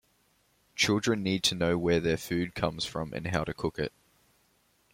[0.75, 3.93] Children need to know where their food comes from and how to cook it.